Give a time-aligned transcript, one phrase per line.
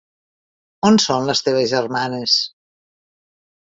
[0.89, 2.43] On són les teves germanes?